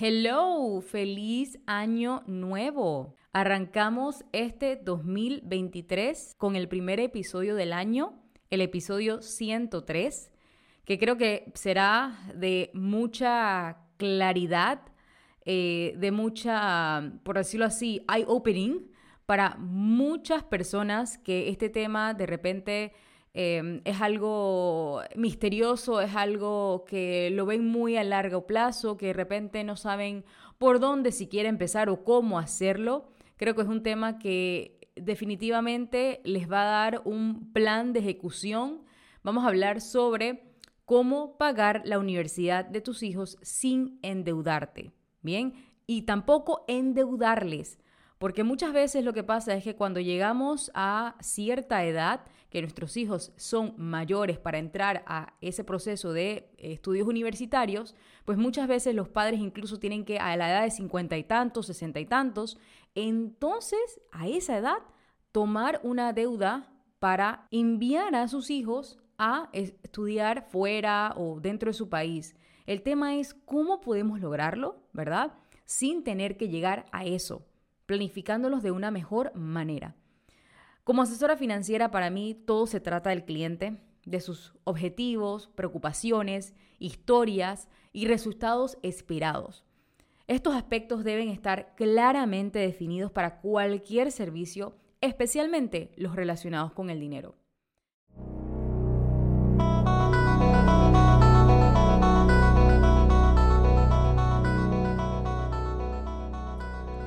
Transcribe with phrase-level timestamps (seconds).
[0.00, 3.16] Hello, feliz año nuevo.
[3.32, 8.12] Arrancamos este 2023 con el primer episodio del año,
[8.48, 10.30] el episodio 103,
[10.84, 14.82] que creo que será de mucha claridad,
[15.44, 18.92] eh, de mucha, por decirlo así, eye-opening
[19.26, 22.92] para muchas personas que este tema de repente
[23.34, 29.12] Em, es algo misterioso, es algo que lo ven muy a largo plazo, que de
[29.12, 30.24] repente no saben
[30.58, 33.08] por dónde siquiera empezar o cómo hacerlo.
[33.36, 38.82] Creo que es un tema que definitivamente les va a dar un plan de ejecución.
[39.22, 40.48] Vamos a hablar sobre
[40.84, 45.52] cómo pagar la universidad de tus hijos sin endeudarte, ¿bien?
[45.86, 47.78] Y tampoco endeudarles.
[48.18, 52.96] Porque muchas veces lo que pasa es que cuando llegamos a cierta edad, que nuestros
[52.96, 59.08] hijos son mayores para entrar a ese proceso de estudios universitarios, pues muchas veces los
[59.08, 62.58] padres incluso tienen que a la edad de cincuenta y tantos, sesenta y tantos,
[62.94, 64.78] entonces a esa edad
[65.32, 71.88] tomar una deuda para enviar a sus hijos a estudiar fuera o dentro de su
[71.88, 72.36] país.
[72.66, 75.34] El tema es cómo podemos lograrlo, ¿verdad?
[75.64, 77.44] Sin tener que llegar a eso
[77.86, 79.96] planificándolos de una mejor manera.
[80.88, 87.68] Como asesora financiera, para mí todo se trata del cliente, de sus objetivos, preocupaciones, historias
[87.92, 89.66] y resultados esperados.
[90.28, 97.34] Estos aspectos deben estar claramente definidos para cualquier servicio, especialmente los relacionados con el dinero.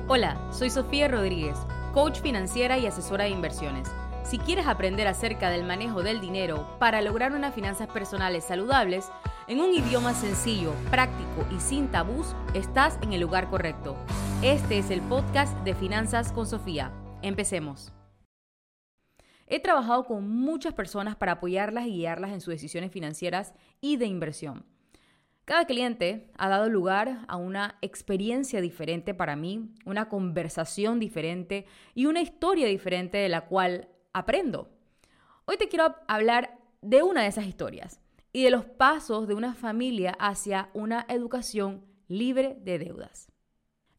[0.06, 1.56] Hola, soy Sofía Rodríguez,
[1.92, 3.88] coach financiera y asesora de inversiones.
[4.24, 9.10] Si quieres aprender acerca del manejo del dinero para lograr unas finanzas personales saludables,
[9.46, 13.96] en un idioma sencillo, práctico y sin tabús, estás en el lugar correcto.
[14.42, 16.92] Este es el podcast de Finanzas con Sofía.
[17.20, 17.92] Empecemos.
[19.46, 23.52] He trabajado con muchas personas para apoyarlas y guiarlas en sus decisiones financieras
[23.82, 24.64] y de inversión.
[25.44, 32.06] Cada cliente ha dado lugar a una experiencia diferente para mí, una conversación diferente y
[32.06, 34.70] una historia diferente de la cual aprendo.
[35.44, 38.00] Hoy te quiero hablar de una de esas historias
[38.32, 43.32] y de los pasos de una familia hacia una educación libre de deudas.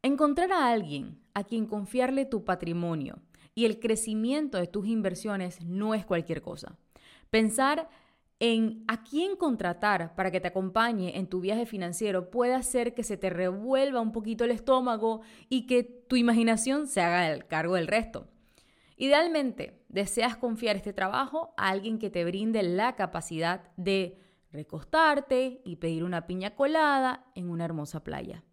[0.01, 3.19] Encontrar a alguien a quien confiarle tu patrimonio
[3.53, 6.77] y el crecimiento de tus inversiones no es cualquier cosa.
[7.29, 7.89] Pensar
[8.39, 13.03] en a quién contratar para que te acompañe en tu viaje financiero puede hacer que
[13.03, 17.75] se te revuelva un poquito el estómago y que tu imaginación se haga el cargo
[17.75, 18.27] del resto.
[18.97, 24.19] Idealmente, deseas confiar este trabajo a alguien que te brinde la capacidad de
[24.51, 28.43] recostarte y pedir una piña colada en una hermosa playa.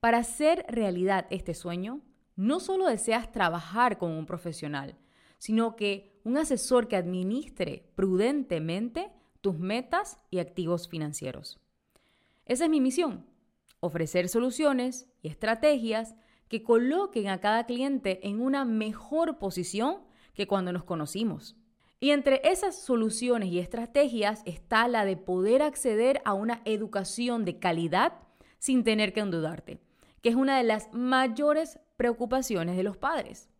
[0.00, 2.02] Para hacer realidad este sueño,
[2.36, 4.96] no solo deseas trabajar con un profesional,
[5.38, 9.12] sino que un asesor que administre prudentemente
[9.44, 11.60] tus metas y activos financieros.
[12.46, 13.26] Esa es mi misión,
[13.80, 16.14] ofrecer soluciones y estrategias
[16.48, 19.98] que coloquen a cada cliente en una mejor posición
[20.32, 21.56] que cuando nos conocimos.
[22.00, 27.58] Y entre esas soluciones y estrategias está la de poder acceder a una educación de
[27.58, 28.14] calidad
[28.58, 29.78] sin tener que endeudarte,
[30.22, 33.50] que es una de las mayores preocupaciones de los padres.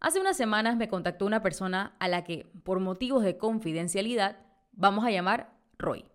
[0.00, 4.38] Hace unas semanas me contactó una persona a la que, por motivos de confidencialidad,
[4.80, 6.06] vamos a llamar Roy.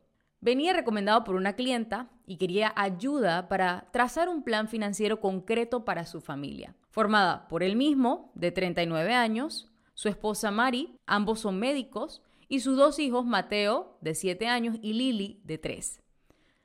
[0.42, 6.06] Venía recomendado por una clienta y quería ayuda para trazar un plan financiero concreto para
[6.06, 6.76] su familia.
[6.90, 12.78] Formada por él mismo, de 39 años, su esposa Mari, ambos son médicos, y sus
[12.78, 16.02] dos hijos, Mateo, de 7 años, y Lili, de 3.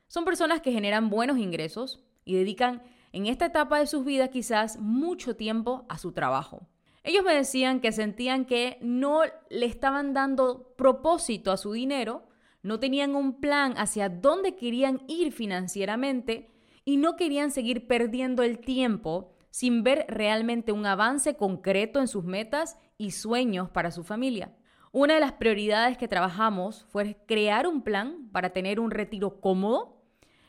[0.07, 4.77] Son personas que generan buenos ingresos y dedican en esta etapa de sus vidas quizás
[4.79, 6.67] mucho tiempo a su trabajo.
[7.03, 12.27] Ellos me decían que sentían que no le estaban dando propósito a su dinero,
[12.61, 16.51] no tenían un plan hacia dónde querían ir financieramente
[16.85, 22.23] y no querían seguir perdiendo el tiempo sin ver realmente un avance concreto en sus
[22.23, 24.55] metas y sueños para su familia.
[24.91, 30.03] Una de las prioridades que trabajamos fue crear un plan para tener un retiro cómodo,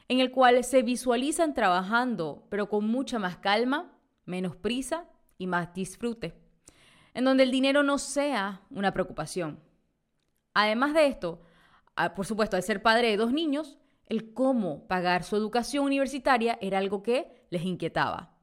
[0.08, 5.72] en el cual se visualizan trabajando, pero con mucha más calma, menos prisa y más
[5.72, 6.41] disfrute
[7.14, 9.60] en donde el dinero no sea una preocupación.
[10.54, 11.42] Además de esto,
[11.96, 16.58] ah, por supuesto, al ser padre de dos niños, el cómo pagar su educación universitaria
[16.60, 18.36] era algo que les inquietaba.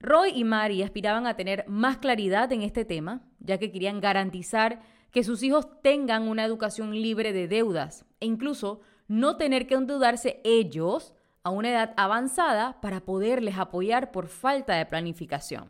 [0.00, 4.82] Roy y Mary aspiraban a tener más claridad en este tema, ya que querían garantizar
[5.10, 10.40] que sus hijos tengan una educación libre de deudas e incluso no tener que endeudarse
[10.44, 15.68] ellos a una edad avanzada para poderles apoyar por falta de planificación.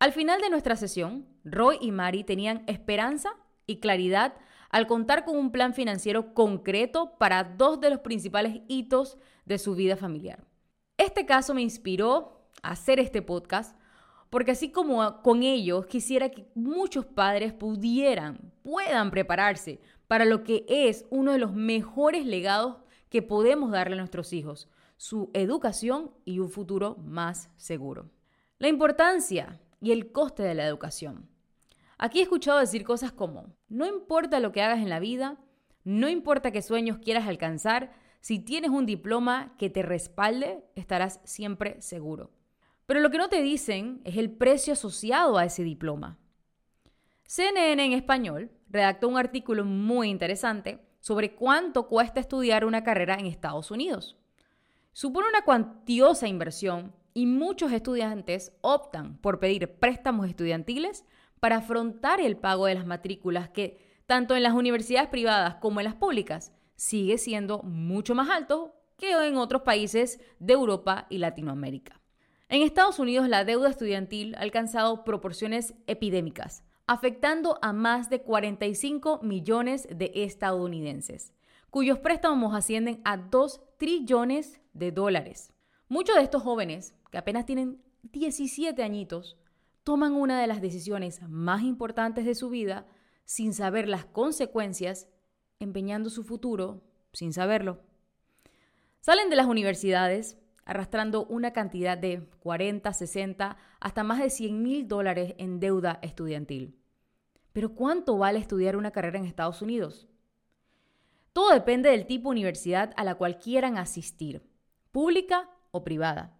[0.00, 3.36] Al final de nuestra sesión, Roy y Mari tenían esperanza
[3.66, 4.32] y claridad
[4.70, 9.74] al contar con un plan financiero concreto para dos de los principales hitos de su
[9.74, 10.46] vida familiar.
[10.96, 13.76] Este caso me inspiró a hacer este podcast
[14.30, 20.64] porque así como con ellos quisiera que muchos padres pudieran, puedan prepararse para lo que
[20.66, 22.78] es uno de los mejores legados
[23.10, 24.66] que podemos darle a nuestros hijos,
[24.96, 28.08] su educación y un futuro más seguro.
[28.58, 31.28] La importancia y el coste de la educación.
[31.98, 35.38] Aquí he escuchado decir cosas como, no importa lo que hagas en la vida,
[35.84, 41.80] no importa qué sueños quieras alcanzar, si tienes un diploma que te respalde, estarás siempre
[41.80, 42.30] seguro.
[42.86, 46.18] Pero lo que no te dicen es el precio asociado a ese diploma.
[47.26, 53.26] CNN en español redactó un artículo muy interesante sobre cuánto cuesta estudiar una carrera en
[53.26, 54.16] Estados Unidos.
[54.92, 61.04] Supone una cuantiosa inversión y muchos estudiantes optan por pedir préstamos estudiantiles
[61.40, 65.84] para afrontar el pago de las matrículas que, tanto en las universidades privadas como en
[65.84, 72.00] las públicas, sigue siendo mucho más alto que en otros países de Europa y Latinoamérica.
[72.48, 79.20] En Estados Unidos la deuda estudiantil ha alcanzado proporciones epidémicas, afectando a más de 45
[79.22, 81.32] millones de estadounidenses,
[81.70, 85.52] cuyos préstamos ascienden a 2 trillones de dólares.
[85.88, 89.36] Muchos de estos jóvenes que apenas tienen 17 añitos,
[89.84, 92.86] toman una de las decisiones más importantes de su vida
[93.24, 95.08] sin saber las consecuencias,
[95.58, 97.80] empeñando su futuro sin saberlo.
[99.00, 104.86] Salen de las universidades arrastrando una cantidad de 40, 60, hasta más de 100 mil
[104.86, 106.78] dólares en deuda estudiantil.
[107.52, 110.06] Pero ¿cuánto vale estudiar una carrera en Estados Unidos?
[111.32, 114.48] Todo depende del tipo de universidad a la cual quieran asistir,
[114.92, 116.38] pública o privada.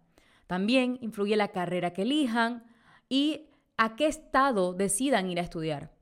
[0.51, 2.65] También influye la carrera que elijan
[3.07, 5.93] y a qué estado decidan ir a estudiar.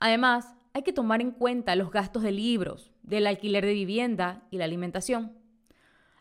[0.00, 4.56] Además, hay que tomar en cuenta los gastos de libros, del alquiler de vivienda y
[4.56, 5.36] la alimentación.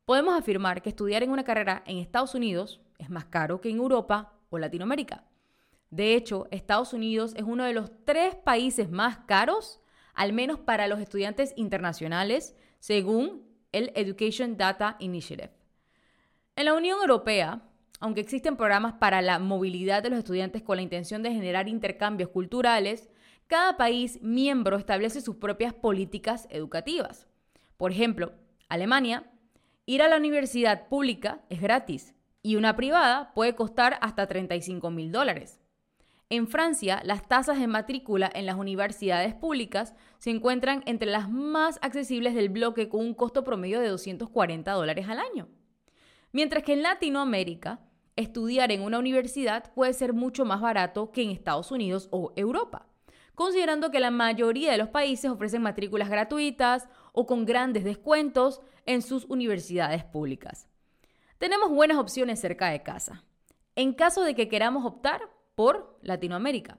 [0.04, 3.78] podemos afirmar que estudiar en una carrera en Estados Unidos es más caro que en
[3.78, 5.24] Europa o Latinoamérica.
[5.88, 9.80] De hecho, Estados Unidos es uno de los tres países más caros,
[10.12, 15.54] al menos para los estudiantes internacionales, según el Education Data Initiative.
[16.56, 17.62] En la Unión Europea,
[18.02, 22.30] aunque existen programas para la movilidad de los estudiantes con la intención de generar intercambios
[22.30, 23.08] culturales,
[23.46, 27.28] cada país miembro establece sus propias políticas educativas.
[27.76, 28.32] Por ejemplo,
[28.68, 29.30] Alemania,
[29.86, 35.12] ir a la universidad pública es gratis y una privada puede costar hasta 35 mil
[35.12, 35.60] dólares.
[36.28, 41.78] En Francia, las tasas de matrícula en las universidades públicas se encuentran entre las más
[41.82, 45.46] accesibles del bloque con un costo promedio de 240 dólares al año.
[46.32, 47.78] Mientras que en Latinoamérica,
[48.16, 52.86] estudiar en una universidad puede ser mucho más barato que en Estados Unidos o Europa,
[53.34, 59.02] considerando que la mayoría de los países ofrecen matrículas gratuitas o con grandes descuentos en
[59.02, 60.68] sus universidades públicas.
[61.38, 63.24] Tenemos buenas opciones cerca de casa.
[63.74, 66.78] En caso de que queramos optar por Latinoamérica.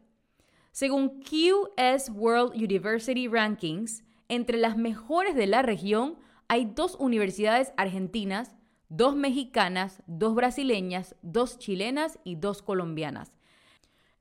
[0.72, 8.56] Según QS World University Rankings, entre las mejores de la región hay dos universidades argentinas,
[8.90, 13.32] dos mexicanas, dos brasileñas, dos chilenas y dos colombianas.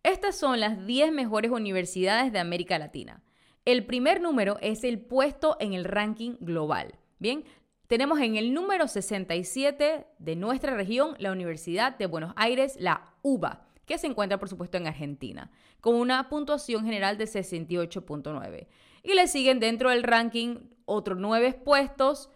[0.02, 3.22] Estas son las 10 mejores universidades de América Latina.
[3.64, 6.94] El primer número es el puesto en el ranking global.
[7.18, 7.44] Bien,
[7.86, 13.66] tenemos en el número 67 de nuestra región la Universidad de Buenos Aires, la UBA
[13.86, 15.50] que se encuentra por supuesto en Argentina,
[15.80, 18.66] con una puntuación general de 68.9.
[19.02, 22.30] Y le siguen dentro del ranking otros nueve puestos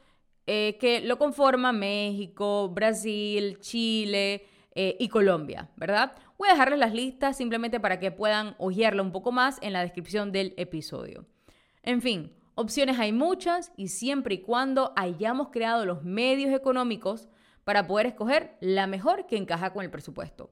[0.47, 6.13] eh, que lo conforman México, Brasil, Chile eh, y Colombia, ¿verdad?
[6.39, 9.81] Voy a dejarles las listas simplemente para que puedan ojearla un poco más en la
[9.81, 11.27] descripción del episodio.
[11.83, 17.29] En fin, opciones hay muchas y siempre y cuando hayamos creado los medios económicos
[17.65, 20.51] para poder escoger la mejor que encaja con el presupuesto.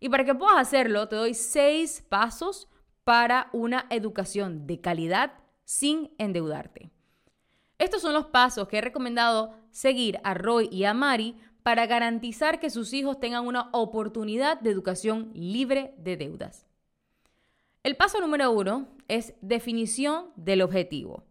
[0.00, 2.68] Y para que puedas hacerlo, te doy seis pasos
[3.04, 5.34] para una educación de calidad
[5.64, 6.95] sin endeudarte.
[7.78, 12.60] Estos son los pasos que he recomendado seguir a Roy y a Mari para garantizar
[12.60, 16.66] que sus hijos tengan una oportunidad de educación libre de deudas.
[17.82, 21.24] El paso número uno es definición del objetivo.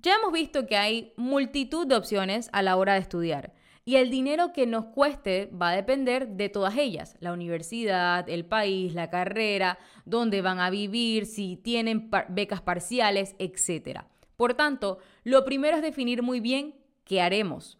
[0.00, 3.52] Ya hemos visto que hay multitud de opciones a la hora de estudiar
[3.84, 8.44] y el dinero que nos cueste va a depender de todas ellas, la universidad, el
[8.44, 14.00] país, la carrera, dónde van a vivir, si tienen becas parciales, etc.
[14.38, 17.76] Por tanto, lo primero es definir muy bien qué haremos.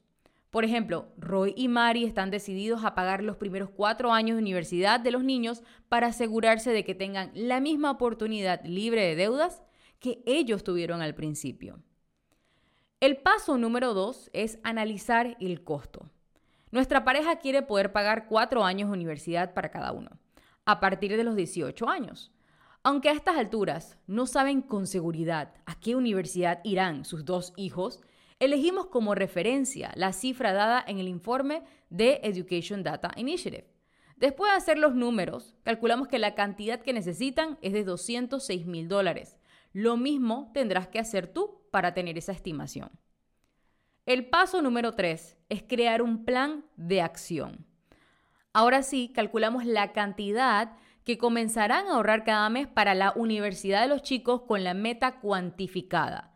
[0.51, 4.99] Por ejemplo, Roy y Mari están decididos a pagar los primeros cuatro años de universidad
[4.99, 9.63] de los niños para asegurarse de que tengan la misma oportunidad libre de deudas
[10.01, 11.79] que ellos tuvieron al principio.
[12.99, 16.11] El paso número dos es analizar el costo.
[16.73, 20.11] Nuestra pareja quiere poder pagar cuatro años de universidad para cada uno,
[20.65, 22.33] a partir de los 18 años.
[22.83, 28.01] Aunque a estas alturas no saben con seguridad a qué universidad irán sus dos hijos,
[28.39, 33.67] elegimos como referencia la cifra dada en el informe de Education Data Initiative.
[34.17, 38.89] Después de hacer los números, calculamos que la cantidad que necesitan es de 206 mil
[38.89, 39.39] dólares.
[39.73, 42.91] Lo mismo tendrás que hacer tú para tener esa estimación.
[44.07, 47.67] El paso número 3 es crear un plan de acción.
[48.53, 50.77] Ahora sí, calculamos la cantidad
[51.09, 55.21] que comenzarán a ahorrar cada mes para la universidad de los chicos con la meta
[55.21, 56.35] cuantificada.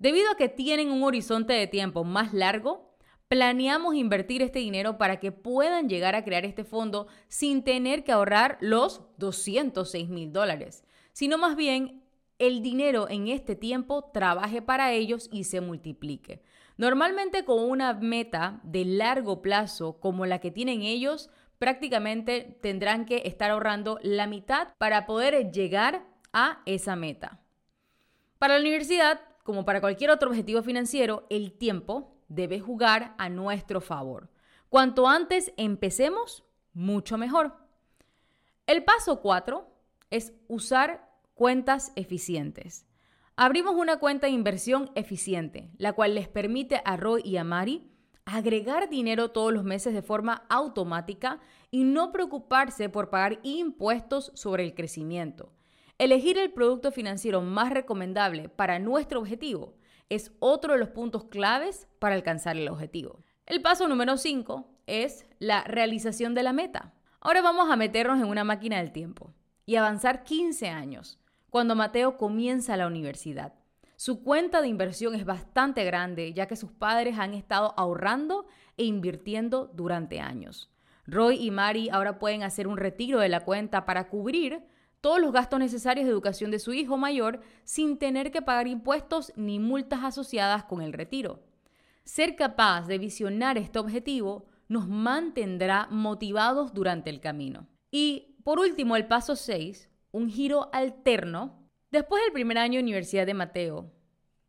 [0.00, 2.96] Debido a que tienen un horizonte de tiempo más largo,
[3.28, 8.10] planeamos invertir este dinero para que puedan llegar a crear este fondo sin tener que
[8.10, 10.82] ahorrar los 206 mil dólares,
[11.12, 12.02] sino más bien
[12.40, 16.42] el dinero en este tiempo trabaje para ellos y se multiplique.
[16.76, 23.22] Normalmente con una meta de largo plazo como la que tienen ellos, prácticamente tendrán que
[23.24, 27.40] estar ahorrando la mitad para poder llegar a esa meta.
[28.38, 33.80] Para la universidad, como para cualquier otro objetivo financiero, el tiempo debe jugar a nuestro
[33.80, 34.30] favor.
[34.68, 37.56] Cuanto antes empecemos, mucho mejor.
[38.66, 39.66] El paso 4
[40.10, 42.84] es usar Cuentas eficientes.
[43.36, 47.88] Abrimos una cuenta de inversión eficiente, la cual les permite a Roy y a Mari
[48.30, 54.64] agregar dinero todos los meses de forma automática y no preocuparse por pagar impuestos sobre
[54.64, 55.50] el crecimiento.
[55.96, 59.74] Elegir el producto financiero más recomendable para nuestro objetivo
[60.10, 63.24] es otro de los puntos claves para alcanzar el objetivo.
[63.46, 66.94] El paso número 5 es la realización de la meta.
[67.20, 69.32] Ahora vamos a meternos en una máquina del tiempo
[69.64, 71.18] y avanzar 15 años
[71.50, 73.57] cuando Mateo comienza la universidad.
[73.98, 78.84] Su cuenta de inversión es bastante grande, ya que sus padres han estado ahorrando e
[78.84, 80.70] invirtiendo durante años.
[81.04, 84.62] Roy y Mari ahora pueden hacer un retiro de la cuenta para cubrir
[85.00, 89.32] todos los gastos necesarios de educación de su hijo mayor sin tener que pagar impuestos
[89.34, 91.42] ni multas asociadas con el retiro.
[92.04, 97.66] Ser capaz de visionar este objetivo nos mantendrá motivados durante el camino.
[97.90, 101.57] Y por último, el paso 6, un giro alterno.
[101.90, 103.90] Después del primer año de universidad de Mateo,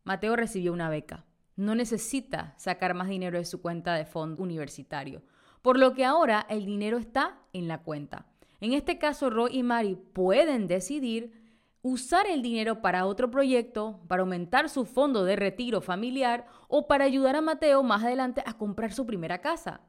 [0.04, 1.24] Mateo recibió una beca.
[1.56, 5.22] No necesita sacar más dinero de su cuenta de fondo universitario,
[5.62, 8.26] por lo que ahora el dinero está en la cuenta.
[8.60, 11.32] En este caso, Roy y Mari pueden decidir
[11.80, 17.06] usar el dinero para otro proyecto, para aumentar su fondo de retiro familiar o para
[17.06, 19.80] ayudar a Mateo más adelante a comprar su primera casa.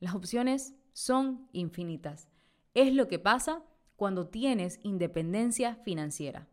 [0.00, 2.28] Las opciones son infinitas.
[2.74, 3.62] Es lo que pasa
[3.94, 6.48] cuando tienes independencia financiera.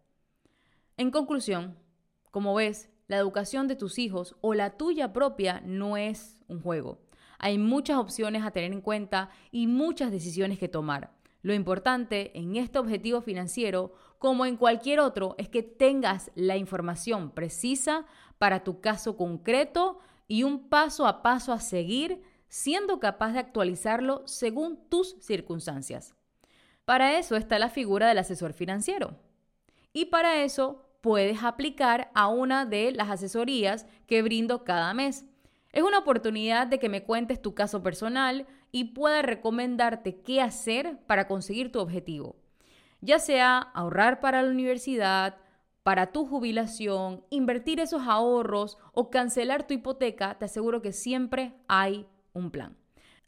[0.97, 1.77] En conclusión,
[2.31, 6.99] como ves, la educación de tus hijos o la tuya propia no es un juego.
[7.37, 11.11] Hay muchas opciones a tener en cuenta y muchas decisiones que tomar.
[11.43, 17.29] Lo importante en este objetivo financiero, como en cualquier otro, es que tengas la información
[17.29, 18.07] precisa
[18.39, 24.23] para tu caso concreto y un paso a paso a seguir, siendo capaz de actualizarlo
[24.25, 26.15] según tus circunstancias.
[26.85, 29.15] Para eso está la figura del asesor financiero.
[29.93, 35.23] Y para eso puedes aplicar a una de las asesorías que brindo cada mes.
[35.71, 40.99] Es una oportunidad de que me cuentes tu caso personal y pueda recomendarte qué hacer
[41.07, 42.35] para conseguir tu objetivo.
[42.99, 45.37] Ya sea ahorrar para la universidad,
[45.81, 52.05] para tu jubilación, invertir esos ahorros o cancelar tu hipoteca, te aseguro que siempre hay
[52.33, 52.75] un plan.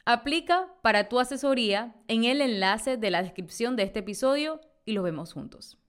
[0.04, 5.02] Aplica para tu asesoría en el enlace de la descripción de este episodio y lo
[5.02, 5.79] vemos juntos.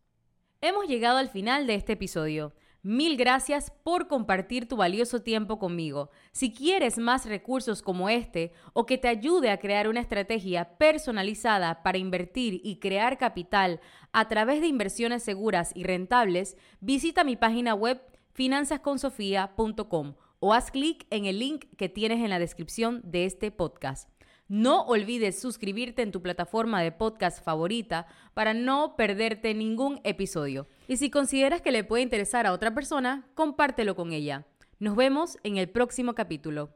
[0.64, 2.54] Hemos llegado al final de este episodio.
[2.84, 6.12] Mil gracias por compartir tu valioso tiempo conmigo.
[6.34, 11.82] Si quieres más recursos como este o que te ayude a crear una estrategia personalizada
[11.82, 13.80] para invertir y crear capital
[14.12, 18.00] a través de inversiones seguras y rentables, visita mi página web
[18.34, 24.12] finanzasconsofia.com o haz clic en el link que tienes en la descripción de este podcast.
[24.52, 30.68] No olvides suscribirte en tu plataforma de podcast favorita para no perderte ningún episodio.
[30.90, 34.46] Y si consideras que le puede interesar a otra persona, compártelo con ella.
[34.78, 36.76] Nos vemos en el próximo capítulo.